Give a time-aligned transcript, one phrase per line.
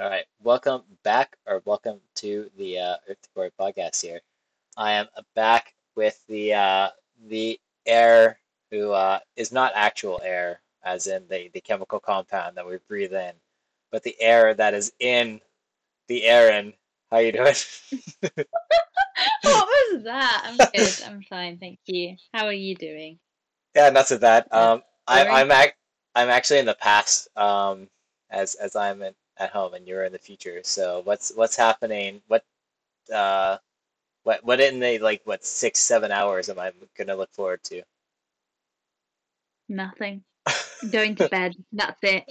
[0.00, 4.02] All right, welcome back, or welcome to the uh, Earth to Core podcast.
[4.02, 4.20] Here,
[4.76, 6.88] I am back with the uh,
[7.28, 8.40] the air
[8.72, 13.12] who uh, is not actual air, as in the the chemical compound that we breathe
[13.12, 13.34] in,
[13.92, 15.40] but the air that is in
[16.08, 16.72] the Aaron.
[17.12, 17.54] How you doing?
[18.20, 18.48] what
[19.44, 20.42] was that?
[20.44, 21.02] I'm good.
[21.06, 22.16] I'm fine, thank you.
[22.32, 23.20] How are you doing?
[23.76, 24.48] Yeah, not so bad.
[24.50, 25.30] Um, I, Sorry?
[25.30, 25.72] I'm ac
[26.16, 27.88] I'm actually in the past, um,
[28.28, 30.60] as as I'm in, at home and you're in the future.
[30.64, 32.22] So what's what's happening?
[32.28, 32.44] What
[33.12, 33.58] uh,
[34.22, 37.82] what what in the like what six seven hours am I gonna look forward to?
[39.68, 40.24] Nothing.
[40.90, 41.54] Going to bed.
[41.72, 42.24] That's it.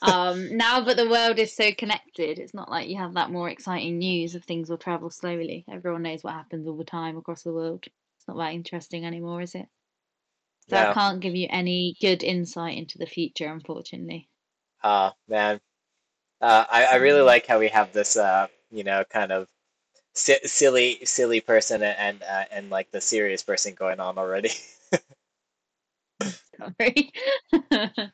[0.00, 3.48] Um, now that the world is so connected, it's not like you have that more
[3.48, 5.64] exciting news of things will travel slowly.
[5.70, 7.84] Everyone knows what happens all the time across the world.
[7.84, 9.66] It's not that interesting anymore, is it?
[10.68, 14.28] So I can't give you any good insight into the future, unfortunately.
[14.82, 15.60] Uh, man,
[16.40, 17.26] uh, I I really Mm.
[17.26, 19.48] like how we have this uh, you know, kind of
[20.14, 24.50] si silly silly person and uh, and like the serious person going on already.
[26.58, 27.12] Sorry.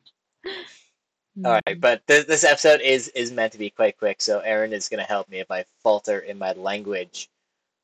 [1.45, 1.81] All right, Mm.
[1.81, 5.05] but this this episode is is meant to be quite quick, so Aaron is gonna
[5.05, 7.31] help me if I falter in my language,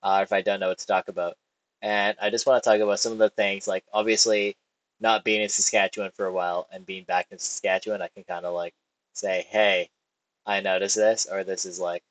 [0.03, 1.37] uh, if I don't know what to talk about.
[1.83, 4.56] And I just want to talk about some of the things, like obviously
[5.00, 8.47] not being in Saskatchewan for a while and being back in Saskatchewan, I can kind
[8.47, 8.75] of like
[9.15, 9.91] say, hey,
[10.47, 12.02] I notice this, or this is like,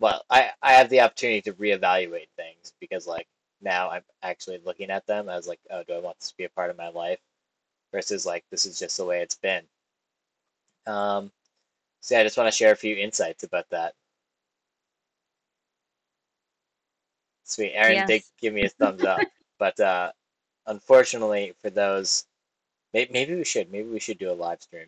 [0.00, 3.26] well, I I have the opportunity to reevaluate things because like
[3.62, 6.44] now I'm actually looking at them as like, oh, do I want this to be
[6.44, 7.20] a part of my life
[7.92, 9.64] versus like this is just the way it's been.
[10.86, 11.30] Um,
[12.00, 13.94] so yeah, I just want to share a few insights about that.
[17.44, 17.72] Sweet.
[17.74, 19.20] Aaron did give me a thumbs up,
[19.58, 20.12] but uh,
[20.66, 22.24] unfortunately for those,
[22.94, 24.86] maybe, maybe we should, maybe we should do a live stream,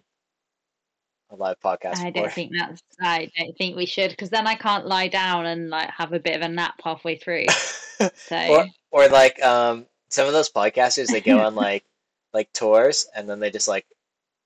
[1.33, 2.83] a live podcast I don't think that's.
[3.01, 6.21] I don't think we should, because then I can't lie down and like have a
[6.21, 7.47] bit of a nap halfway through.
[8.01, 11.85] or So or like um some of those podcasters they go on like
[12.35, 13.87] like tours and then they just like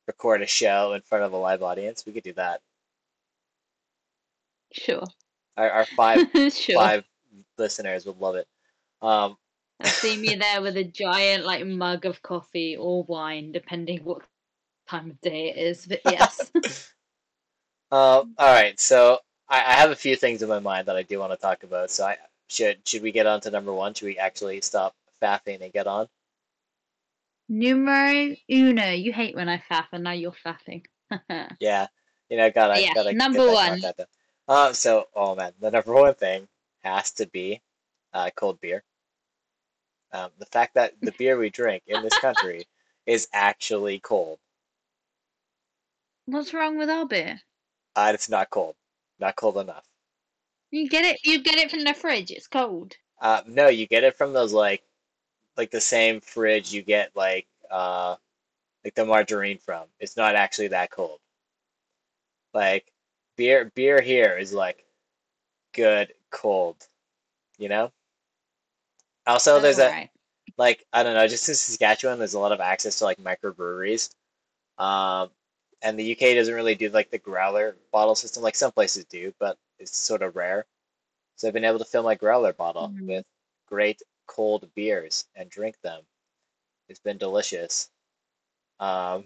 [0.07, 2.05] record a show in front of a live audience.
[2.07, 2.61] We could do that.
[4.73, 5.05] sure,
[5.57, 6.77] Our our five sure.
[6.77, 7.05] five
[7.59, 8.47] listeners would love it.
[9.03, 9.37] Um,
[9.81, 14.23] I see me there with a giant like mug of coffee or wine, depending what
[14.89, 15.87] time of day it is.
[15.87, 16.51] But yes,
[17.91, 21.03] Uh, all right, so I, I have a few things in my mind that I
[21.03, 21.91] do want to talk about.
[21.91, 22.17] So I
[22.49, 23.95] should should we get on to number one?
[23.95, 26.09] Should we actually stop faffing and get on?
[27.49, 28.91] numero uno.
[28.91, 30.85] You hate when I faff, and now you're faffing.
[31.61, 31.87] Yeah,
[32.29, 34.07] you know, gotta Yes, gotta get number that one.
[34.49, 36.49] Uh, so oh man, the number one thing
[36.83, 37.61] has to be
[38.13, 38.83] uh, cold beer.
[40.13, 42.67] Um, the fact that the beer we drink in this country
[43.07, 44.39] is actually cold.
[46.27, 47.41] What's wrong with our beer?
[47.97, 48.77] Uh, it's not cold,
[49.19, 49.89] not cold enough.
[50.71, 51.19] You get it.
[51.25, 52.31] You get it from the fridge.
[52.31, 52.95] It's cold.
[53.21, 54.83] Uh, no, you get it from those like
[55.57, 58.17] like the same fridge you get like uh
[58.85, 59.89] like the margarine from.
[60.01, 61.21] It's not actually that cold.
[62.53, 62.93] Like
[63.37, 64.85] beer beer here is like
[65.73, 66.89] good cold,
[67.59, 67.93] you know?
[69.27, 70.11] Also there's a Alright.
[70.59, 74.11] like I don't know, just in Saskatchewan there's a lot of access to like microbreweries.
[74.79, 75.31] Um
[75.83, 79.33] and the UK doesn't really do like the growler bottle system like some places do,
[79.39, 80.67] but it's sort of rare.
[81.37, 83.07] So I've been able to fill my growler bottle Mhm.
[83.09, 83.27] with
[83.67, 86.03] great cold beers and drink them.
[86.89, 87.91] It's been delicious.
[88.81, 89.25] Um,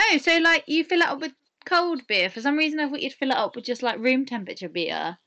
[0.00, 1.32] Oh, so like you fill it up with
[1.66, 2.30] cold beer.
[2.30, 5.18] For some reason, I thought you'd fill it up with just like room temperature beer,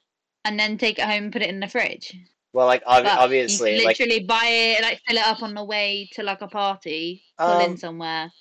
[0.46, 2.16] and then take it home and put it in the fridge.
[2.54, 5.64] well, like ob obviously, you like literally buy it, like fill it up on the
[5.64, 8.32] way to like a party, pull in um, somewhere,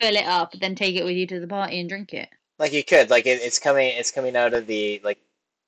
[0.00, 2.28] fill it up, then take it with you to the party and drink it.
[2.58, 5.18] like you could like it, it's coming it's coming out of the like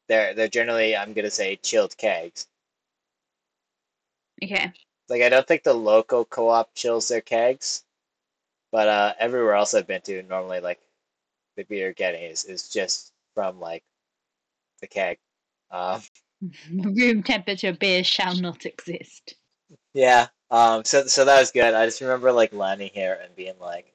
[0.09, 2.47] they're they're generally I'm gonna say chilled kegs.
[4.43, 4.73] Okay.
[5.09, 7.85] Like I don't think the local co-op chills their kegs,
[8.73, 10.81] but uh, everywhere else I've been to, normally like
[11.57, 13.85] the beer you're getting is is just from like
[14.81, 15.19] the keg.
[15.71, 16.03] Um,
[16.73, 19.35] room temperature beer shall not exist.
[19.95, 20.29] Yeah.
[20.51, 20.85] Um.
[20.85, 21.75] So so that was good.
[21.75, 23.93] I just remember like landing here and being like,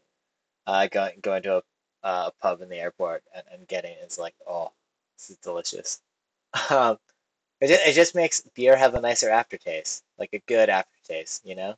[0.68, 1.64] uh, going going to a
[2.04, 4.00] uh, a pub in the airport and, and getting it.
[4.04, 4.72] It's like, oh,
[5.18, 6.02] this is delicious.
[6.72, 6.98] Um,
[7.62, 11.56] it just, it just makes beer have a nicer aftertaste, like a good aftertaste, you
[11.56, 11.76] know?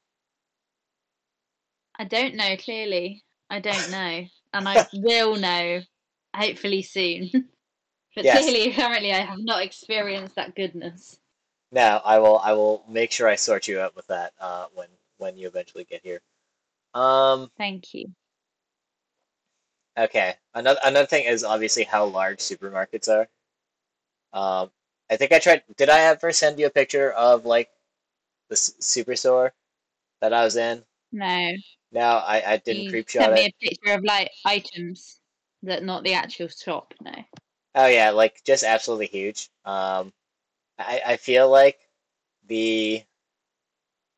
[2.00, 3.24] I don't know, clearly.
[3.50, 4.26] I don't know.
[4.54, 5.82] And I will know,
[6.36, 7.30] hopefully soon.
[8.16, 8.46] but Yes.
[8.46, 11.20] clearly, apparently, I have not experienced that goodness.
[11.72, 14.88] No, I will I will make sure I sort you out with that uh when
[15.18, 16.22] when you eventually get here.
[16.94, 17.52] Um.
[17.58, 18.14] Thank you.
[19.98, 20.38] Okay.
[20.54, 23.28] Another another thing is obviously how large supermarkets are.
[24.34, 24.72] Um,
[25.10, 25.64] I think I tried.
[25.78, 27.70] Did I ever send you a picture of like
[28.50, 29.52] the s- superstore
[30.22, 30.86] that I was in?
[31.12, 31.52] No,
[31.92, 35.20] No, I I didn't you creep shot sent me a picture of like items
[35.64, 36.94] that not the actual shop.
[37.02, 37.14] No.
[37.76, 39.50] Oh yeah, like just absolutely huge.
[39.66, 40.14] Um,
[40.80, 41.90] I I feel like
[42.48, 43.06] the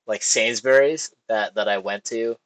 [0.08, 2.38] like Sainsbury's that that I went to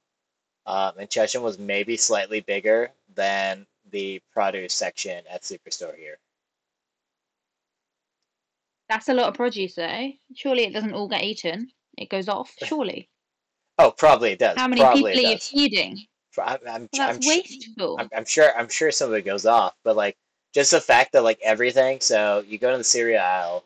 [0.65, 6.17] um, in Cheshire was maybe slightly bigger than the produce section at Superstore here.
[8.89, 10.11] That's a lot of produce, though.
[10.35, 11.69] Surely it doesn't all get eaten.
[11.97, 12.53] It goes off.
[12.63, 13.09] Surely.
[13.79, 14.57] Oh, probably it does.
[14.57, 16.05] How many Probably people are you feeding?
[16.37, 17.99] I'm I'm Well, I'm, that's I'm wasteful.
[18.15, 20.17] I'm sure I'm sure some of it goes off, but like
[20.53, 21.99] just the fact that like everything.
[21.99, 23.63] So you go to the cereal aisle,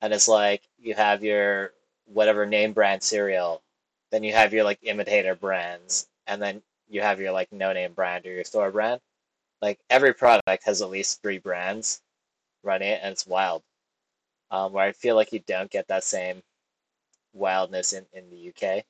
[0.00, 1.72] and it's like you have your
[2.06, 3.62] whatever name brand cereal,
[4.10, 7.92] then you have your like imitator brands, and then you have your like no name
[7.92, 9.00] brand or your store brand.
[9.62, 12.00] Like every product has at least three brands
[12.62, 13.62] running it, and it's wild.
[14.50, 16.42] Um, where I feel like you don't get that same
[17.32, 18.84] wildness in in the UK.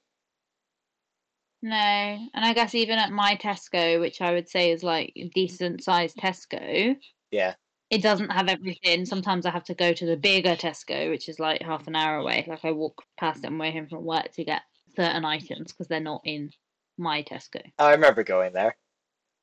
[1.63, 5.83] No, and I guess even at my Tesco, which I would say is like decent
[5.83, 6.95] sized Tesco,
[7.31, 7.55] Yeah.
[7.89, 9.07] it doesn't have everything.
[9.07, 12.17] Sometimes I have to go to the bigger Tesco, which is like half an hour
[12.19, 12.45] away.
[12.47, 14.61] Like I walk past it on my way home from work to get
[14.95, 16.51] certain items because they're not in
[16.97, 17.61] my Tesco.
[17.79, 18.77] Oh, I remember going there.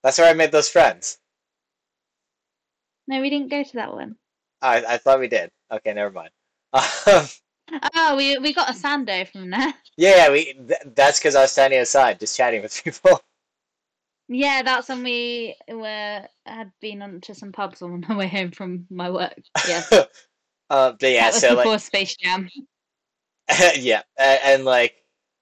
[0.04, 1.20] That's where I made those friends.
[3.08, 4.16] No, we didn't go to that one.
[4.62, 5.52] I I thought we did.
[5.72, 6.32] Okay, never mind.
[7.96, 9.74] Oh, we we got a sando from there.
[9.98, 13.22] yeah, we th that's because I was standing outside just chatting with people.
[14.28, 18.52] Yeah, that's when we were had been on to some pubs on the way home
[18.52, 19.36] from my work.
[19.68, 19.84] Yeah,
[20.72, 22.50] Uh, but yeah, that was so like before Space Jam.
[23.76, 24.96] yeah, and, and like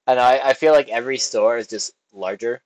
[0.07, 2.61] and I I feel like every store is just larger.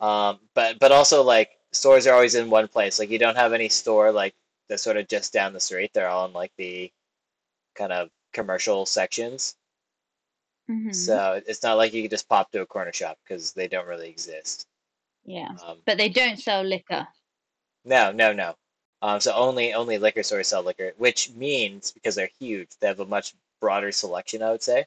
[0.00, 2.98] Um, but but also like stores are always in one place.
[2.98, 4.34] Like you don't have any store like
[4.68, 5.92] that's sort of just down the street.
[5.94, 6.92] They're all in like the
[7.76, 9.56] kind of commercial sections.
[10.68, 13.68] hmm So it's not like you can just pop to a corner shop because they
[13.68, 14.66] don't really exist.
[15.26, 17.08] Yeah, Um, but they don't sell liquor.
[17.84, 18.56] no, no, no.
[19.02, 23.00] Um, so only only liquor stores sell liquor, which means because they're huge, they have
[23.00, 24.86] a much broader selection, I would say.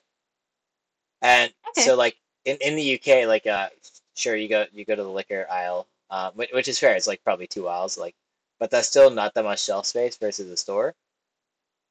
[1.22, 1.92] And Okay.
[1.92, 3.70] so like in, in the UK, like uh,
[4.16, 6.96] sure you go you go to the liquor aisle, uh, which, which is fair.
[6.96, 8.16] It's like probably two aisles, like,
[8.60, 10.94] but that's still not that much shelf space versus a store.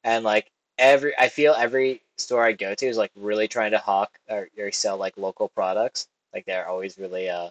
[0.05, 3.79] And like every, I feel every store I go to is like really trying to
[3.79, 6.09] hawk or, or sell like local products.
[6.33, 7.51] Like they're always really uh.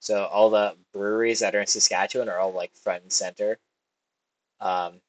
[0.00, 3.58] So all the breweries that are in Saskatchewan are all like front and center,
[4.60, 5.00] um,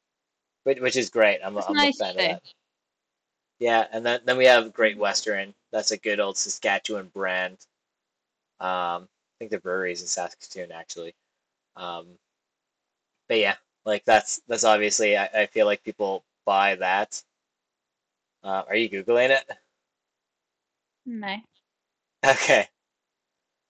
[0.63, 1.39] which which is great.
[1.44, 2.42] I'm a, That's I'm a nice fan of that.
[3.60, 5.54] Yeah, and then then we have Great Western.
[5.71, 7.57] That's a good old Saskatchewan brand.
[8.60, 11.13] Um, I think the brewery's in Saskatoon actually.
[11.75, 12.07] Um,
[13.27, 13.56] but yeah,
[13.86, 17.24] like that's that's obviously I, I feel like people buy that.
[18.44, 19.50] Uh, are you Googling it?
[21.06, 21.36] No.
[22.25, 22.68] Okay.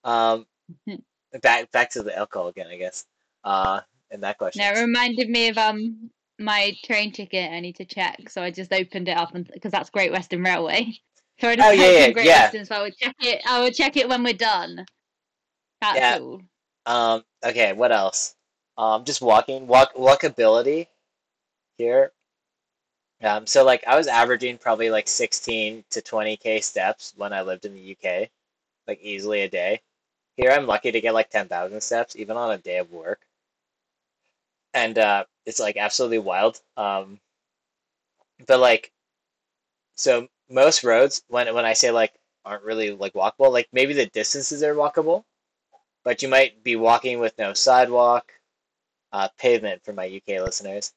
[0.04, 0.46] Um,
[1.42, 3.06] back back to the alcohol again, I guess.
[3.44, 3.80] Uh,
[4.10, 4.62] and that question.
[4.62, 7.50] It reminded me of um my train ticket.
[7.50, 10.42] I need to check, so I just opened it up and because that's Great Western
[10.42, 10.98] Railway.
[11.40, 12.52] So I just Oh, yeah, yeah, Great yeah.
[12.52, 13.42] Western, so I would check it.
[13.46, 14.86] I would check it when we're done.
[15.80, 16.18] That's Yeah.
[16.18, 16.42] all.
[16.86, 18.36] Um, okay, what else?
[18.78, 20.88] Um, just walking, walk, walkability
[21.78, 22.12] here.
[23.22, 27.64] Um, so like I was averaging probably like 16 to 20k steps when I lived
[27.64, 28.30] in the UK,
[28.86, 29.80] like easily a day.
[30.36, 33.26] Here I'm lucky to get like 10,000 steps even on a day of work.
[34.74, 36.60] And uh, it's like absolutely wild.
[36.76, 37.20] Um,
[38.46, 38.92] but like
[39.94, 42.12] so most roads when when I say like
[42.44, 45.24] aren't really like walkable, like maybe the distances are walkable,
[46.04, 48.32] but you might be walking with no sidewalk,
[49.12, 50.92] uh, pavement for my UK listeners,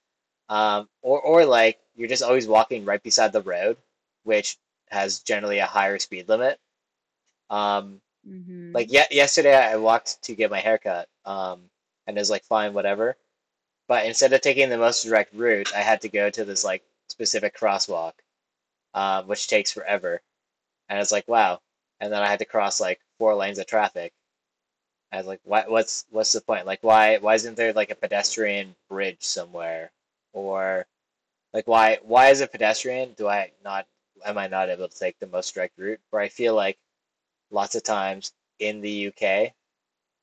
[0.50, 3.78] um, or or like you're just always walking right beside the road,
[4.24, 4.58] which
[4.90, 6.60] has generally a higher speed limit.
[7.50, 8.72] Um, mm-hmm.
[8.74, 11.62] like ye yesterday I walked to get my haircut, um,
[12.08, 13.16] and it was like fine, whatever.
[13.88, 16.84] But instead of taking the most direct route, I had to go to this like
[17.10, 18.14] specific crosswalk,
[18.94, 20.22] um, which takes forever.
[20.90, 21.62] And it's like, wow.
[22.00, 24.14] And then I had to cross like four lanes of traffic.
[25.12, 26.66] I was like, why, what's what's the point?
[26.66, 29.92] Like, why why isn't there like a pedestrian bridge somewhere?
[30.34, 30.88] Or
[31.54, 33.86] like, why why as a pedestrian do I not
[34.26, 36.00] am I not able to take the most direct route?
[36.10, 36.78] Where I feel like
[37.52, 39.54] lots of times in the UK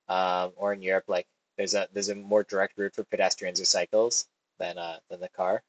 [0.09, 3.65] um, or in Europe, like there's a there's a more direct route for pedestrians or
[3.65, 4.27] cycles
[4.59, 5.62] than uh than the car.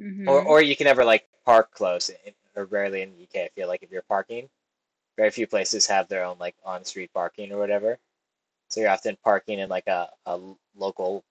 [0.00, 3.44] Hmm Or or you can never like park close, in, or rarely in the UK.
[3.44, 4.48] I feel like if you're parking,
[5.16, 7.98] very few places have their own like on-street parking or whatever.
[8.70, 10.40] So you're often parking in like a, a
[10.76, 11.24] local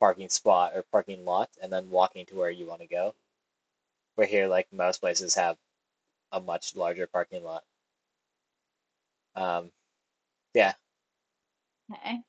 [0.00, 3.14] parking spot or parking lot and then walking to where you want to go.
[4.14, 5.58] Where here, like most places have
[6.32, 7.64] a much larger parking lot.
[9.34, 9.70] Um,
[10.54, 10.74] yeah,
[11.92, 12.24] Okay.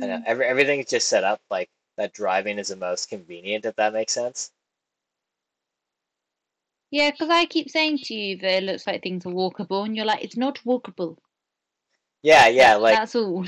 [0.00, 0.18] I know.
[0.18, 0.24] Hmm.
[0.24, 4.12] Every, everything's just set up like that driving is the most convenient, if that makes
[4.12, 4.52] sense.
[6.90, 9.96] Yeah, because I keep saying to you that it looks like things are walkable, and
[9.96, 11.16] you're like, it's not walkable.
[12.22, 13.44] Yeah, yeah, like, that's all.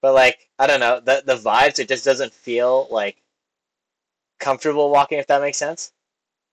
[0.00, 3.22] but like, I don't know, the the vibes, it just doesn't feel like
[4.38, 5.92] comfortable walking, if that makes sense.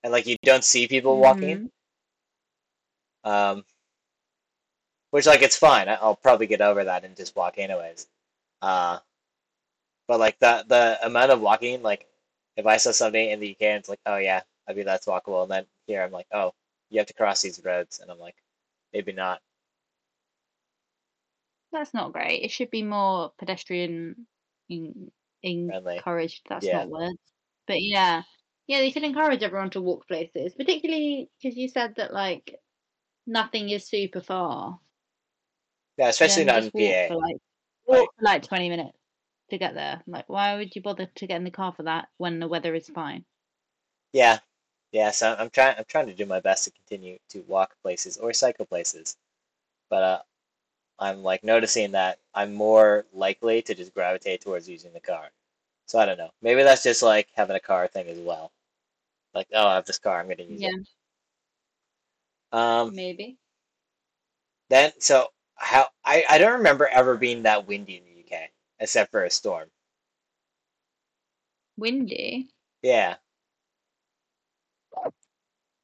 [0.03, 1.69] And like you don't see people walking.
[3.25, 3.29] Mhm.
[3.29, 3.65] Um,
[5.11, 5.89] which like it's fine.
[5.89, 8.07] I'll probably get over that and just walk anyways.
[8.61, 8.99] Uh,
[10.09, 12.07] but like the the amount of walking, like
[12.57, 15.05] if I saw somebody in the UK and it's like, oh yeah, I mean that's
[15.05, 16.51] walkable, and then here I'm like, oh,
[16.89, 18.35] you have to cross these roads, and I'm like,
[18.91, 19.39] maybe not.
[21.71, 22.41] That's not great.
[22.43, 24.25] It should be more pedestrian
[24.67, 25.11] in,
[25.43, 25.97] Friendly.
[25.97, 26.41] encouraged.
[26.49, 26.79] That's Yeah.
[26.79, 27.19] not words.
[27.67, 28.23] But yeah,
[28.65, 32.55] yeah, they should encourage everyone to walk places, particularly because you said that like
[33.27, 34.79] nothing is super far.
[35.97, 37.07] Yeah, especially not in PA.
[37.09, 37.37] for like
[37.87, 38.97] Like- walk for like twenty minutes
[39.49, 40.03] to get there.
[40.07, 42.75] Like, why would you bother to get in the car for that when the weather
[42.75, 43.25] is fine?
[44.13, 44.39] Yeah,
[44.91, 45.11] yeah.
[45.11, 45.77] So I'm trying.
[45.77, 49.17] I'm trying to do my best to continue to walk places or cycle places,
[49.89, 50.23] but uh,
[50.99, 55.31] I'm like noticing that I'm more likely to just gravitate towards using the car.
[55.87, 56.31] So I don't know.
[56.41, 58.51] Maybe that's just like having a car thing as well.
[59.33, 60.75] Like, oh, I have this car, I'm gonna use Yeah, it.
[62.51, 63.39] Um, maybe.
[64.69, 68.08] then so how I I don't remember ever being that windy in the UK
[68.79, 69.69] except for a storm.
[71.77, 72.49] Windy.
[72.83, 73.17] Yeah,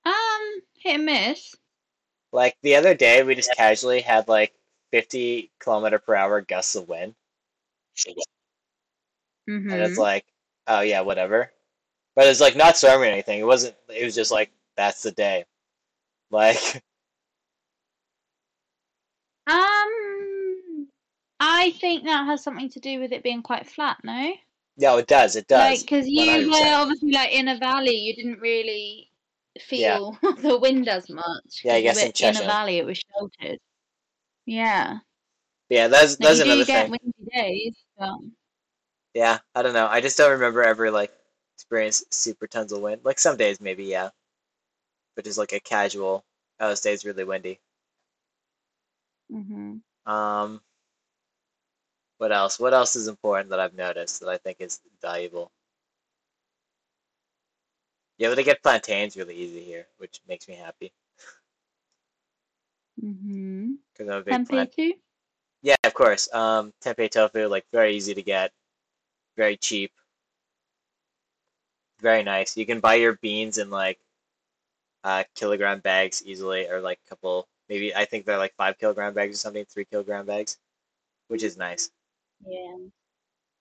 [0.06, 1.56] Um, hit and miss.
[2.32, 4.54] like the other day we just casually had like
[4.92, 7.16] 50 kilometer per hour gusts of wind.
[9.50, 9.70] Mm-hmm.
[9.70, 10.26] and it's like,
[10.68, 11.52] oh yeah, whatever.
[12.16, 13.40] But it's like not storming or anything.
[13.40, 13.76] It wasn't.
[13.90, 15.46] It was just like that's the day.
[16.32, 16.58] Like,
[19.48, 19.90] Um,
[21.40, 24.36] I think that has something to do with it being quite flat, no?
[24.78, 25.36] no, it does.
[25.36, 25.84] It Like, does.
[25.84, 26.52] because you 100%.
[26.52, 29.12] were obviously like in a valley, you didn't really
[29.74, 30.00] Yeah.
[30.00, 31.64] feel the wind as much.
[31.64, 33.60] Yeah, I you guess in in a valley, it was sheltered.
[34.46, 35.00] Yeah.
[35.70, 38.12] Yeah, that's Now that's you another do get windy days, but
[39.16, 39.88] Yeah, I don't know.
[39.88, 41.12] I just don't remember ever like
[41.56, 43.04] experience super tons of wind.
[43.04, 44.10] Like some days maybe, yeah,
[45.16, 46.24] but just like a casual.
[46.60, 47.60] Oh, this day's really windy.
[49.32, 49.78] Mm-hmm.
[50.06, 50.62] Um,
[52.18, 52.60] what else?
[52.60, 55.52] What else is important that I've noticed that I think is valuable?
[58.18, 60.94] Yeah, but to get plantains really easy here, which makes me happy
[63.04, 63.74] Mm-hmm.
[63.92, 64.72] because I'm a big plant.
[64.72, 64.94] Tempeh too.
[65.62, 66.34] Yeah, of course.
[66.34, 68.52] Um, tempeh tofu, like very easy to get,
[69.36, 69.92] very cheap,
[72.00, 72.56] very nice.
[72.56, 74.00] You can buy your beans in like
[75.04, 79.14] uh kilogram bags easily, or like a couple, maybe I think they're like five kilogram
[79.14, 80.58] bags or something, three kilogram bags,
[81.28, 81.92] which is nice.
[82.44, 82.78] Yeah.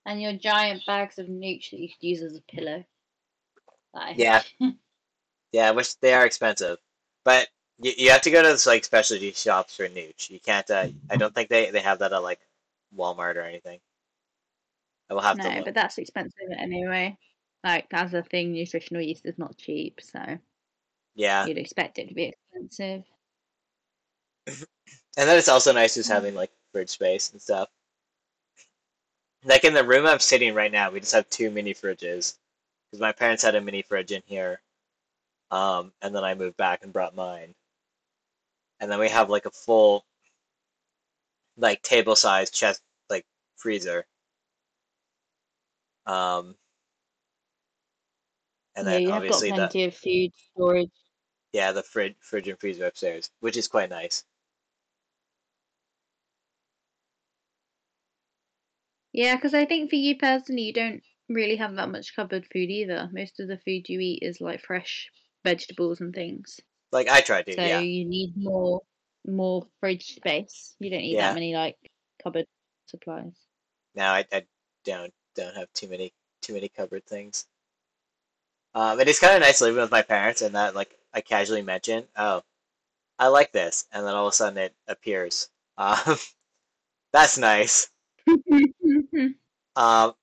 [0.06, 2.84] And your giant bags of nooch that you could use as a pillow.
[3.92, 4.42] Like, Yeah,
[5.52, 6.78] yeah, which they are expensive,
[7.24, 10.30] but you, you have to go to this like specialty shops for nooch.
[10.30, 10.68] You can't.
[10.70, 12.40] Uh, I don't think they they have that at like
[12.96, 13.80] Walmart or anything.
[15.10, 17.16] I will have to no, but that's expensive anyway.
[17.62, 20.38] Like as a thing, nutritional yeast is not cheap, so
[21.14, 23.04] Yeah, you'd expect it to be expensive.
[25.16, 27.68] And then it's also nice just having like fridge space and stuff.
[29.44, 32.36] Like in the room I'm sitting right now, we just have two mini fridges
[32.90, 34.60] because my parents had a mini fridge in here,
[35.50, 37.54] um, and then I moved back and brought mine.
[38.80, 40.04] And then we have like a full,
[41.58, 43.24] like table size chest like
[43.56, 44.06] freezer.
[46.06, 46.56] Um,
[48.76, 50.90] and then have got obviously the plenty of food storage.
[51.52, 54.24] yeah the fridge fridge and freezer upstairs, which is quite nice.
[59.14, 62.68] Yeah, because I think for you personally, you don't really have that much cupboard food
[62.70, 63.08] either.
[63.12, 65.10] Most of the food you eat is like fresh
[65.42, 66.60] vegetables and things.
[66.92, 67.84] Like I try to, So yeah.
[67.84, 68.82] you need more
[69.26, 70.76] more fridge space.
[70.80, 71.20] You don't need Yeah.
[71.20, 71.78] that many like
[72.22, 72.46] cupboard
[72.86, 73.34] supplies.
[73.94, 74.46] No, I, I
[74.84, 77.46] don't don't have too many too many cupboard things.
[78.74, 81.20] Um, and it is kind of nice living with my parents, and that like I
[81.22, 82.42] casually mention, oh,
[83.18, 85.50] I like this, and then all of a sudden it appears.
[85.78, 86.18] Um,
[87.12, 87.90] that's nice.
[89.76, 90.14] Um,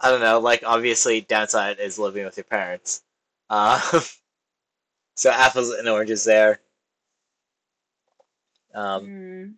[0.00, 0.40] I don't know.
[0.40, 3.02] Like obviously, downside is living with your parents.
[3.50, 3.80] Um,
[5.16, 6.60] so apples and oranges there.
[8.74, 9.56] Um, Mm.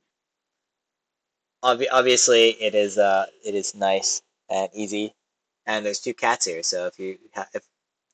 [1.65, 5.15] obvi- obviously it is uh it is nice and easy,
[5.67, 6.63] and there's two cats here.
[6.63, 7.65] So if you ha- if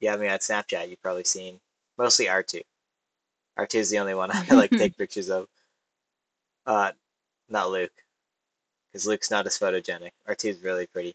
[0.01, 1.61] you have me on Snapchat, you've probably seen
[1.99, 2.63] mostly R two.
[3.57, 5.49] R two is the only one I like take pictures of.
[6.67, 6.93] Uh,
[7.49, 7.93] not Luke,
[8.93, 10.11] because Luke's not as photogenic.
[10.27, 11.15] R two is really pretty.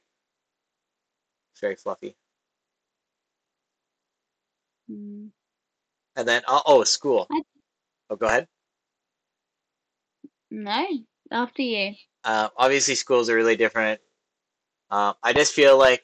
[1.54, 2.16] It's very fluffy.
[4.90, 5.30] Mm.
[6.16, 7.28] And then oh, oh school.
[7.32, 7.42] I-
[8.08, 8.48] Oh, go ahead.
[10.52, 10.86] No,
[11.32, 11.96] after you.
[12.24, 14.00] Uh, obviously, schools are really different.
[14.92, 16.04] Um, I just feel like,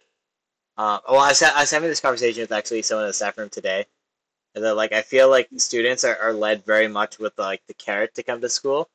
[0.78, 3.38] uh, well, I was, I was having this conversation with actually someone in the staff
[3.38, 3.86] room today,
[4.56, 7.76] and that like I feel like students are, are led very much with like the
[7.76, 8.90] carrot to come to school.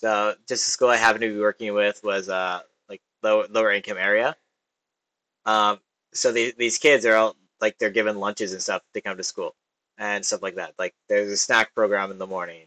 [0.00, 3.70] So just the school I happened to be working with was uh like low, lower
[3.72, 4.36] income area.
[5.44, 5.78] Um,
[6.14, 9.22] so these these kids are all like they're given lunches and stuff to come to
[9.22, 9.54] school
[9.98, 10.74] and stuff like that.
[10.78, 12.66] Like there's a snack program in the morning.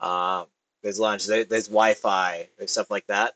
[0.00, 0.46] Um,
[0.82, 1.26] there's lunch.
[1.26, 2.48] There, there's Wi-Fi.
[2.58, 3.34] There's stuff like that.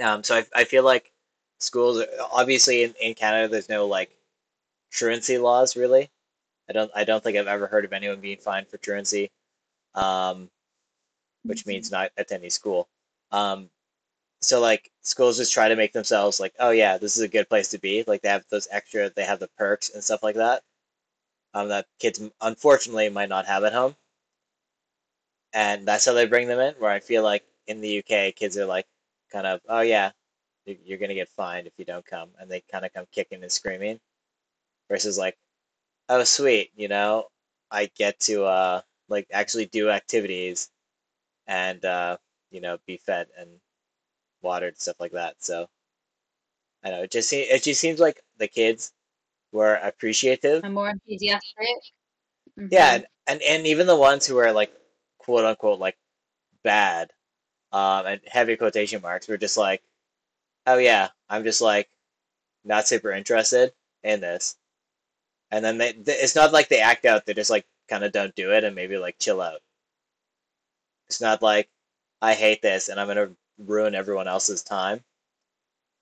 [0.00, 1.12] Um, so I, I feel like
[1.60, 2.02] schools
[2.32, 4.10] obviously in, in Canada there's no like
[4.90, 6.10] truancy laws really.
[6.68, 9.30] I don't I don't think I've ever heard of anyone being fined for truancy,
[9.94, 10.50] um,
[11.44, 12.88] which means not attending school.
[13.32, 13.70] Um,
[14.42, 17.48] so like schools just try to make themselves like oh yeah this is a good
[17.48, 20.36] place to be like they have those extra they have the perks and stuff like
[20.36, 20.62] that
[21.54, 23.96] um, that kids unfortunately might not have at home
[25.52, 26.74] and that's how they bring them in.
[26.74, 28.86] Where I feel like in the UK, kids are like,
[29.30, 30.12] kind of, oh yeah,
[30.66, 33.42] you- you're gonna get fined if you don't come, and they kind of come kicking
[33.42, 34.00] and screaming.
[34.90, 35.38] Versus like,
[36.10, 37.28] oh sweet, you know,
[37.72, 40.70] I get to uh like actually do activities,
[41.52, 42.16] and uh
[42.50, 43.50] you know be fed and
[44.42, 45.36] watered stuff like that.
[45.44, 45.68] So
[46.84, 48.92] I know it just se- it just seems like the kids
[49.52, 51.56] were appreciative I'm more enthusiastic.
[52.70, 52.94] Yeah, Mhm.
[52.96, 54.72] and, and and even the ones who were like
[55.18, 55.96] quote unquote like
[56.64, 57.12] bad,
[57.72, 59.82] um, and heavy quotation marks were just like,
[60.66, 61.90] oh yeah, I'm just like
[62.64, 64.56] not super interested in this.
[65.52, 68.12] And then they, th- it's not like they act out, they just like kind of
[68.12, 69.62] don't do it and maybe like chill out.
[71.12, 71.68] It's not like
[72.22, 75.04] I hate this and I'm gonna ruin everyone else's time.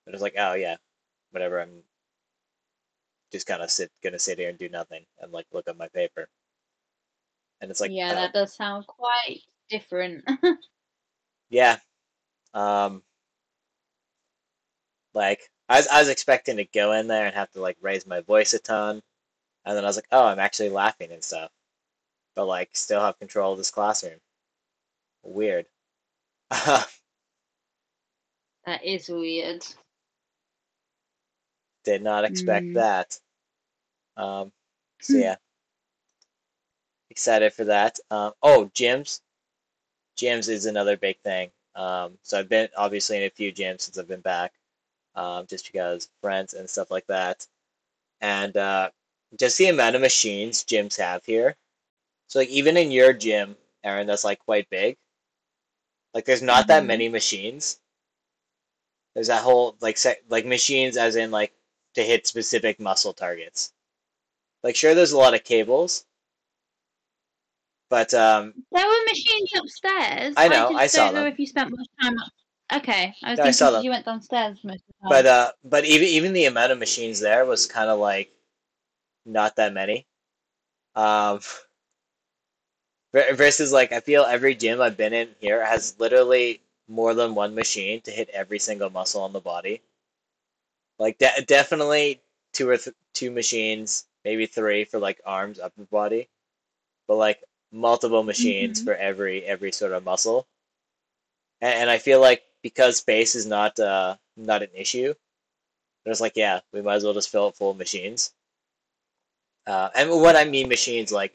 [0.04, 0.76] But it's like, oh yeah,
[1.32, 1.60] whatever.
[1.60, 1.82] I'm
[3.32, 5.88] just kind of sit gonna sit here and do nothing and like look at my
[5.88, 6.28] paper.
[7.60, 10.24] And it's like, yeah, uh, that does sound quite different.
[11.50, 11.78] Yeah.
[12.54, 13.02] Um
[15.14, 18.06] like I was I was expecting to go in there and have to like raise
[18.06, 19.02] my voice a ton.
[19.64, 21.50] And then I was like, oh, I'm actually laughing and stuff.
[22.36, 24.20] But like still have control of this classroom.
[25.22, 25.66] Weird.
[26.50, 26.88] that
[28.84, 29.64] is weird.
[31.84, 32.74] Did not expect Mm.
[32.74, 33.20] that.
[34.16, 34.52] Um
[35.00, 35.20] so Hmm.
[35.20, 35.36] yeah.
[37.10, 37.98] Excited for that.
[38.10, 39.20] Um oh, gyms.
[40.16, 41.50] Gyms is another big thing.
[41.74, 44.52] Um so I've been obviously in a few gyms since I've been back.
[45.14, 47.46] Um just because friends and stuff like that.
[48.20, 48.90] and uh,
[49.38, 51.56] just the amount of machines gyms have here.
[52.28, 54.96] So like even in your gym, Aaron, that's like quite big.
[56.14, 56.86] Like there's not that Mhm.
[56.86, 57.80] many machines.
[59.14, 61.54] There's that whole like like machines as in like
[61.94, 63.72] to hit specific muscle targets.
[64.62, 66.06] Like sure, there's a lot of cables,
[67.88, 70.36] but um, There were machines upstairs.
[70.36, 71.26] I know, just I saw don't know them.
[71.26, 72.32] if you spent much time up.
[72.82, 73.82] Okay, I was No, I thinking saw that them.
[73.82, 75.10] you went downstairs most of the time.
[75.10, 78.32] but uh, but even even the amount of machines there was kind of like
[79.26, 80.06] not that many.
[80.96, 81.40] Um,
[83.12, 87.54] versus like I feel every gym I've been in here has literally more than one
[87.54, 89.82] machine to hit every single muscle on the body.
[91.00, 92.20] Like de- definitely
[92.52, 96.28] two or th- two machines, maybe three for like arms, upper body,
[97.08, 98.84] but like multiple machines Mhm.
[98.84, 100.48] for every every sort of muscle.
[101.62, 105.14] And, and I feel like because space is not uh not an issue,
[106.06, 108.34] it's like yeah, we might as well just fill it full of machines.
[109.66, 111.34] Uh, and what I mean machines like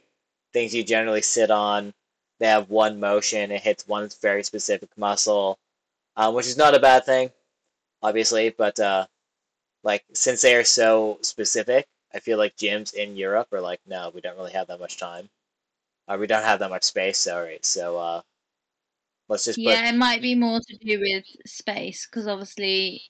[0.56, 1.94] things you generally sit on.
[2.40, 3.52] They have one motion.
[3.52, 5.60] It hits one very specific muscle,
[6.16, 7.32] um, which is not a bad thing,
[8.02, 8.50] obviously.
[8.52, 9.08] But uh,
[9.84, 14.12] like since they are so specific, I feel like gyms in Europe are like, no,
[14.16, 15.30] we don't really have that much time.
[16.08, 17.20] Uh, we don't have that much space.
[17.20, 17.60] Sorry.
[17.64, 18.22] So uh,
[19.28, 23.04] let's just yeah, it might be more to do with space because obviously,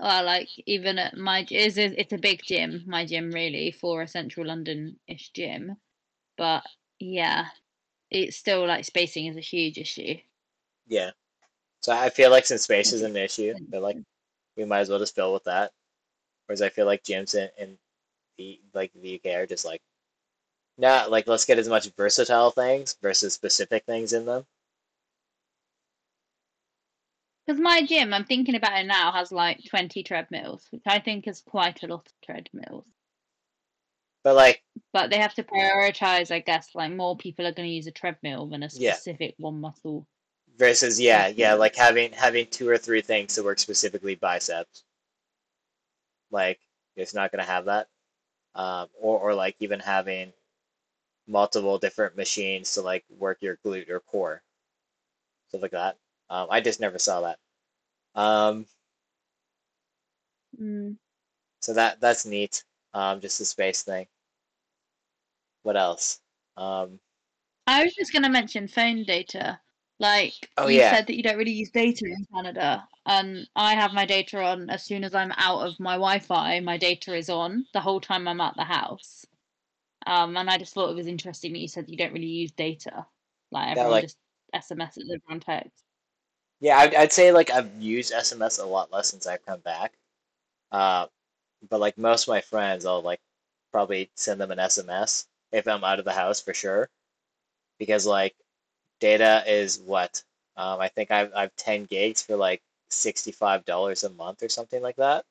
[0.00, 3.72] well, like even at my gy- it's a, it's a big gym, my gym really
[3.72, 5.76] for a central London-ish gym,
[6.36, 6.64] but
[7.00, 7.46] yeah,
[8.10, 10.16] it's still like spacing is a huge issue.
[10.86, 11.10] yeah.
[11.80, 13.98] So I feel like since space is an issue, they're like,
[14.56, 15.72] we might as well just fill with that.
[16.46, 17.78] Whereas I feel like gyms in, in
[18.38, 19.82] the like the UK are just like,
[20.78, 24.46] nah, like let's get as much versatile things versus specific things in them.
[27.46, 31.28] Because my gym, I'm thinking about it now, has like 20 treadmills, which I think
[31.28, 32.86] is quite a lot of treadmills.
[34.24, 37.74] But like, But they have to prioritize, I guess, like more people are going to
[37.74, 39.00] use a treadmill than a Yeah.
[39.00, 40.06] specific one muscle.
[40.56, 44.84] versus yeah, yeah, like having having two or three things to work specifically biceps.
[46.30, 46.60] Like,
[46.96, 47.88] it's not gonna have that.
[48.54, 50.32] Um, or or like even having
[51.28, 54.42] multiple different machines to like work your glute or core,
[55.48, 55.96] stuff like that.
[56.30, 57.38] Um, I just never saw that.
[58.14, 58.66] Um,
[60.60, 60.96] Mm.
[61.60, 62.62] so that that's neat.
[62.92, 64.06] Um, just the space thing.
[65.64, 66.20] What else?
[66.56, 67.00] Um,
[67.66, 69.60] I was just going to mention phone data.
[70.00, 70.90] Like Oh, you yeah.
[70.90, 74.68] said that you don't really use data in Canada, and I have my data on
[74.70, 76.60] as soon as I'm out of my Wi-Fi.
[76.60, 79.24] My data is on the whole time I'm at the house.
[80.06, 82.52] Um, and I just thought it was interesting that you said you don't really use
[82.52, 83.06] data.
[83.50, 84.18] Like everyone like- just
[84.54, 85.84] SMSs everyone text.
[86.60, 89.94] Yeah, I'd, I'd say like I've used SMS a lot less since I've come back.
[90.72, 91.06] Uh,
[91.70, 93.20] but like most of my friends, I'll like
[93.72, 96.88] probably send them an SMS if I'm out of the house for sure.
[97.78, 98.34] Because like
[99.00, 100.22] data is what?
[100.56, 104.96] Um, I think I've I've 10 gigs for like $65 a month or something like
[104.96, 105.24] that.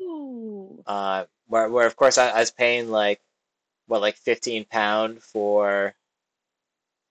[0.00, 0.82] Ooh.
[0.86, 3.20] Uh, where where of course I, I was paying like
[3.86, 5.94] what like 15 pound for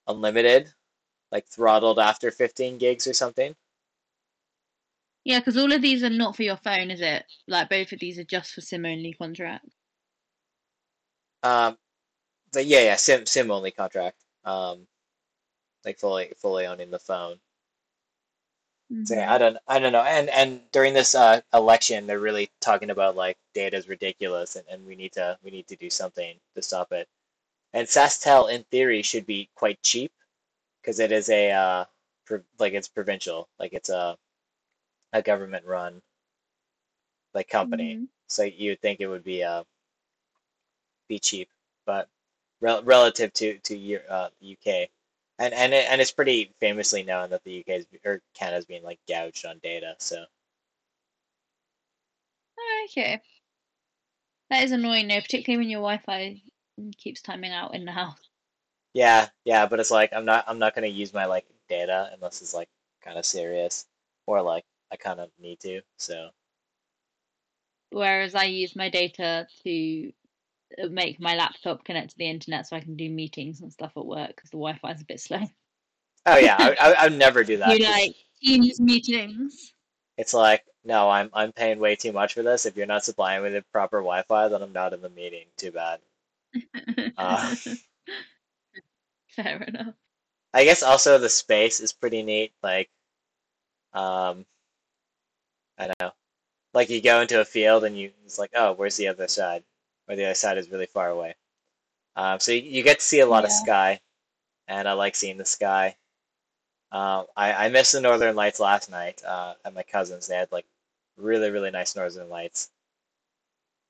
[0.08, 0.72] unlimited,
[1.32, 3.56] like throttled after 15 gigs or something.
[5.24, 7.26] Yeah, because all of these are not for your phone, is it?
[7.48, 9.74] Like both of these are just for SIM only contracts.
[11.42, 11.78] Um,
[12.56, 14.18] the, yeah, yeah, sim sim only contract.
[14.46, 14.88] Um,
[15.86, 17.40] like fully fully owning the phone.
[19.04, 20.02] So yeah, I don't I don't know.
[20.02, 24.66] And and during this uh, election, they're really talking about like data is ridiculous, and,
[24.70, 27.08] and we need to we need to do something to stop it.
[27.74, 30.12] And SaskTel, in theory, should be quite cheap
[30.82, 31.86] because it is a uh,
[32.26, 34.18] pro like it's provincial, like it's a
[35.14, 36.02] a government run
[37.36, 37.98] like company.
[37.98, 38.08] Mhm.
[38.28, 39.64] So you'd think it would be uh
[41.08, 41.50] be cheap,
[41.86, 42.08] but
[42.62, 44.90] rel relative to to Eu- uh, UK,
[45.40, 48.84] and and it, and it's pretty famously known that the UK is or Canada's being
[48.84, 49.96] like gouged on data.
[50.00, 50.26] So
[52.86, 53.22] okay.
[54.50, 56.42] That is annoying though, particularly when your Wi-Fi
[56.98, 58.18] keeps timing out in the house.
[58.94, 62.42] yeah, yeah, but it's like I'm not I'm not gonna use my like data unless
[62.42, 62.70] it's like
[63.02, 63.86] kind of serious
[64.26, 65.82] or like I kind of need to.
[65.98, 66.30] So
[67.90, 70.14] Whereas I use my data to
[70.90, 74.06] make my laptop connect to the internet so I can do meetings and stuff at
[74.06, 75.40] work because the Wi-Fi is a bit slow.
[76.26, 77.78] oh yeah, I I, I would never do that.
[77.78, 79.74] You 'cause like Teams meetings.
[80.18, 82.66] It's like no, I'm I'm paying way too much for this.
[82.66, 85.46] If you're not supplying me the proper Wi-Fi, then I'm not in the meeting.
[85.58, 86.00] Too bad.
[87.18, 87.56] Uh.
[89.36, 89.96] Fair enough.
[90.54, 92.54] I guess also the space is pretty neat.
[92.64, 92.90] Like,
[93.94, 94.46] um,
[95.78, 96.12] I don't know.
[96.74, 99.64] Like you go into a field and you it's like, oh, where's the other side?
[100.08, 101.36] Or the other side is really far away.
[102.16, 104.00] Um, so you, you get to see a lot of sky,
[104.68, 105.96] and I like seeing the sky.
[106.92, 110.28] Um, I I missed the northern lights last night uh, at my cousin's.
[110.28, 110.66] They had like
[111.18, 112.70] really really nice northern lights.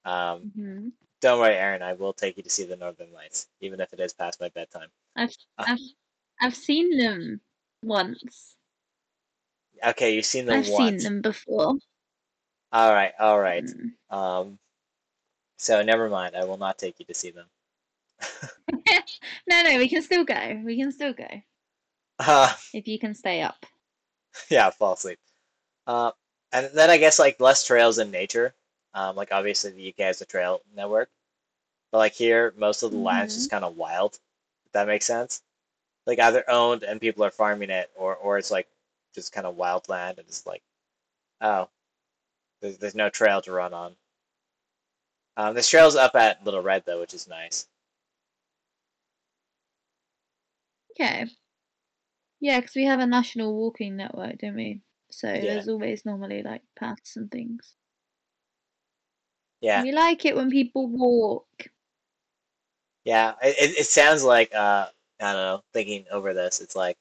[0.05, 0.89] Um, hmm
[1.21, 1.81] don't worry, Aaron.
[1.81, 4.49] I will take you to see the northern lights, even if it is past my
[4.49, 4.89] bedtime.
[5.15, 5.65] I've Uh.
[5.67, 5.79] I've
[6.41, 7.41] I've seen them
[7.81, 8.55] once.
[9.85, 11.03] Okay, you've seen them I've once.
[11.03, 11.75] seen them before.
[12.71, 13.63] All right, all right.
[13.63, 13.91] Mm.
[14.09, 14.59] Um,
[15.57, 16.35] so never mind.
[16.35, 17.47] I will not take you to see them.
[19.47, 20.61] no, no, we can still go.
[20.65, 21.27] We can still go
[22.19, 23.65] Uh, if you can stay up.
[24.49, 25.19] yeah, fall asleep.
[25.87, 26.11] Uh,
[26.51, 28.53] and then I guess like less trails in nature.
[28.93, 31.09] Um, like obviously the UK has a trail network,
[31.91, 34.19] but like here, most of the land's just kind of wild.
[34.65, 35.41] If that makes sense.
[36.07, 38.67] Like either owned and people are farming it, or or it's like
[39.15, 40.63] just kind of wild land and it's like,
[41.41, 41.69] oh,
[42.61, 43.95] there's there's no trail to run on.
[45.37, 47.67] Um, this trail's up at Little Red though, which is nice.
[50.91, 51.25] Okay.
[52.39, 54.81] Yeah, because we have a national walking network, don't we?
[55.11, 55.41] So Yeah.
[55.41, 57.75] there's always normally like paths and things.
[59.61, 59.83] Yeah.
[59.83, 61.67] We like it when people walk.
[63.05, 64.87] Yeah, it, it, it sounds like uh
[65.21, 66.97] I don't know, thinking over this, it's like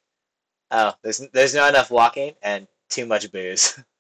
[0.70, 3.80] oh, there's there's not enough walking and too much booze.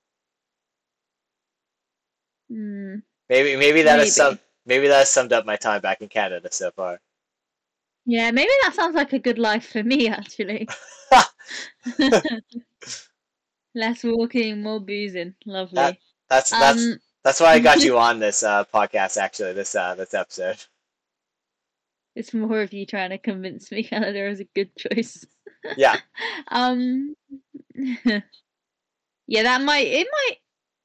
[2.48, 3.02] Hmm.
[3.28, 4.40] Maybe maybe that is some Maybe.
[4.66, 7.00] maybe that has summed up my time back in Canada so far.
[8.06, 10.68] Yeah, maybe that sounds like a good life for me actually.
[13.74, 15.34] Less walking, more boozing.
[15.46, 15.74] Lovely.
[15.76, 15.98] That-
[16.30, 19.94] That's that's um, that's why I got you on this uh podcast actually, this uh
[19.94, 20.62] this episode.
[22.14, 25.24] it's more of you trying to convince me Canada is a good choice.
[25.76, 25.96] Yeah.
[26.48, 27.16] Um.
[29.26, 30.36] Yeah, that might it might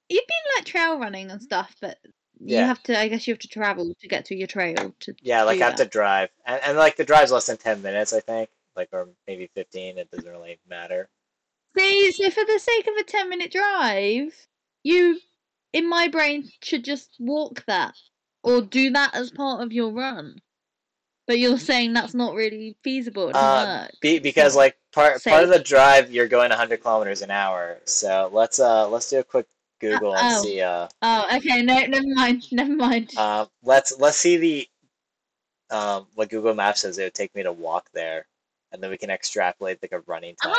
[0.09, 1.97] you've been like trail running and stuff, but
[2.39, 5.15] you have to I guess you have to travel to get to your trail to
[5.21, 8.13] Yeah, like I have to drive, and, and like the drive's less than ten minutes,
[8.13, 9.97] I think, like or maybe fifteen.
[9.97, 11.09] It doesn't really matter.
[11.77, 14.33] See, so for the sake of a ten minute drive,
[14.83, 15.19] you
[15.73, 17.95] in my brain should just walk that.
[18.41, 20.41] Or do that as part of your run.
[21.27, 23.91] But you're saying that's not really feasible, Uh, work.
[24.01, 27.79] be, because like part part of the drive, you're going 100 kilometers an hour.
[27.85, 29.45] So let's uh let's do a quick
[29.79, 30.43] Google and oh.
[30.43, 33.11] see uh Oh, okay, no never mind, never mind.
[33.17, 34.67] uh let's let's see the
[35.75, 38.25] um what Google Maps says it would take me to walk there,
[38.71, 40.53] and then we can extrapolate like a running time.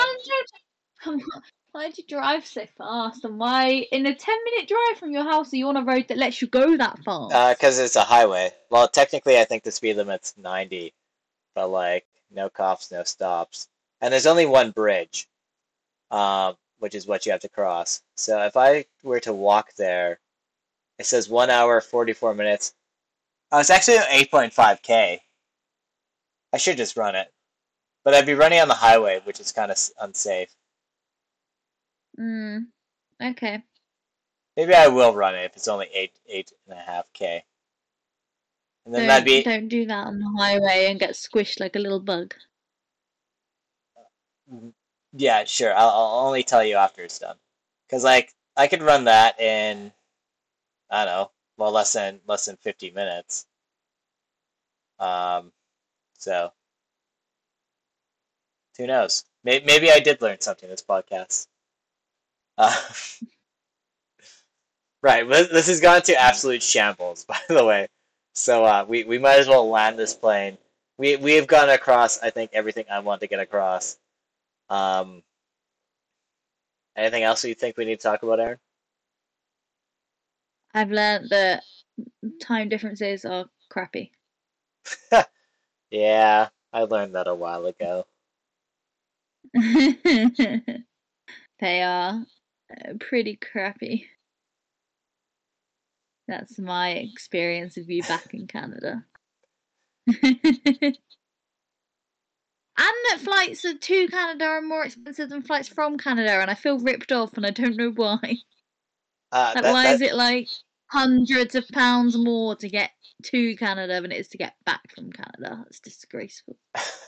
[1.06, 1.20] on,
[1.72, 3.24] why'd you drive so fast?
[3.24, 6.06] And why in a ten minute drive from your house are you on a road
[6.08, 7.32] that lets you go that fast?
[7.32, 8.50] Uh, because it's a highway.
[8.70, 10.92] Well, technically, I think the speed limit's 90,
[11.54, 13.68] but like no cops, no stops,
[14.00, 15.28] and there's only one bridge,
[16.10, 18.02] um, which is what you have to cross.
[18.16, 20.18] So if I were to walk there,
[20.98, 22.74] it says one hour 44 minutes.
[23.52, 25.18] Oh, it's actually 8.5k.
[26.52, 27.32] I should just run it,
[28.04, 30.54] but I'd be running on the highway, which is kind of unsafe.
[32.18, 32.66] Mm,
[33.22, 33.62] okay.
[34.56, 37.44] Maybe I will run it if it's only eight eight and a half k.
[38.84, 41.76] And then Don't, that'd be don't do that on the highway and get squished like
[41.76, 42.34] a little bug.
[45.12, 45.72] Yeah, sure.
[45.74, 47.36] I'll, I'll only tell you after it's done.
[47.90, 49.92] Cause like I could run that in,
[50.90, 53.46] I don't know, well less than less than fifty minutes.
[54.98, 55.52] Um,
[56.18, 56.52] so
[58.76, 59.24] who knows?
[59.44, 61.46] Maybe, maybe I did learn something this podcast.
[62.58, 62.74] Uh,
[65.02, 65.28] right.
[65.28, 67.88] This has gone to absolute shambles, by the way.
[68.34, 70.58] So uh, we we might as well land this plane.
[70.98, 73.98] We we have gone across, I think, everything I want to get across.
[74.70, 75.22] Um,
[76.96, 78.58] anything else you think we need to talk about, Aaron?
[80.72, 81.64] I've learned that
[82.40, 84.12] time differences are crappy.
[85.90, 88.06] Yeah, I learned that a while ago.
[89.54, 90.84] they
[91.82, 92.24] are
[92.70, 94.06] uh, pretty crappy.
[96.28, 99.04] That's my experience of you back in Canada.
[102.80, 106.78] and that flights to Canada are more expensive than flights from Canada, and I feel
[106.78, 108.18] ripped off, and I don't know why.
[109.32, 110.48] Uh, Like, that- why that- is it like
[110.86, 112.90] hundreds of pounds more to get
[113.24, 115.64] to Canada than it is to get back from Canada?
[115.68, 116.56] It's disgraceful.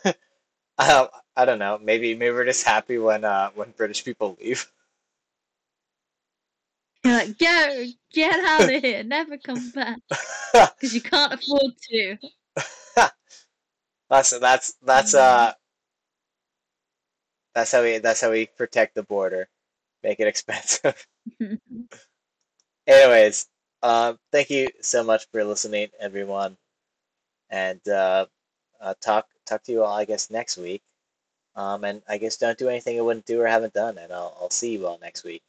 [0.05, 0.13] uh,
[1.37, 1.79] I don't know.
[1.83, 4.71] Maybe maybe we're just happy when uh when British people leave.
[7.05, 9.99] You're like, go, get out of here, never come back,
[10.53, 12.17] because you can't afford to.
[14.11, 15.53] that's that's that's uh
[17.55, 19.49] that's how we that's how we protect the border,
[20.03, 21.07] make it expensive.
[22.87, 23.49] Anyways,
[23.83, 26.57] uh, thank you so much for listening, everyone,
[27.51, 28.27] and uh,
[28.81, 30.83] uh, talk talk to you all, I guess, next week.
[31.57, 34.37] Um, and I guess don't do anything you wouldn't do or haven't done, and I'll
[34.41, 35.43] I'll see you all next week.